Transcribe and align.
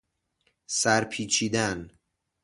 سرپیچیدن 0.67 1.91